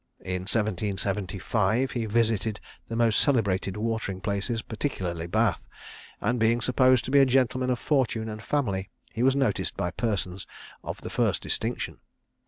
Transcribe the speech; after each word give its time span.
In 0.25 0.47
1775 0.51 1.91
he 1.91 2.07
visited 2.07 2.59
the 2.87 2.95
most 2.95 3.19
celebrated 3.19 3.77
watering 3.77 4.19
places, 4.19 4.63
particularly 4.63 5.27
Bath; 5.27 5.67
and, 6.19 6.39
being 6.39 6.59
supposed 6.59 7.05
to 7.05 7.11
be 7.11 7.19
a 7.19 7.25
gentleman 7.27 7.69
of 7.69 7.77
fortune 7.77 8.27
and 8.27 8.41
family, 8.41 8.89
he 9.13 9.21
was 9.21 9.35
noticed 9.35 9.77
by 9.77 9.91
persons 9.91 10.47
of 10.83 11.01
the 11.01 11.11
first 11.11 11.43
distinction. 11.43 11.99